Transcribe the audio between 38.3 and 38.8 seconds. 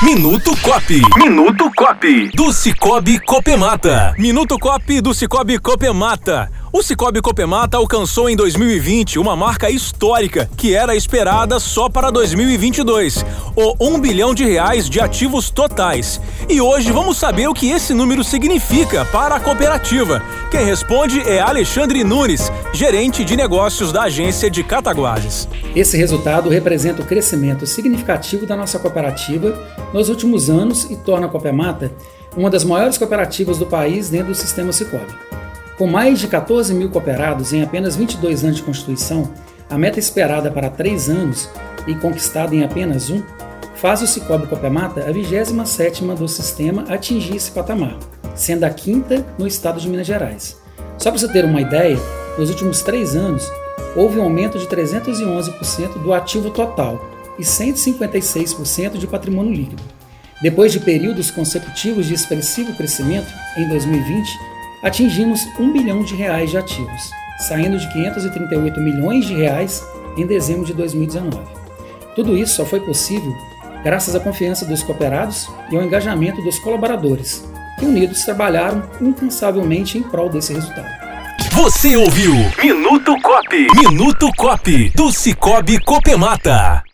anos de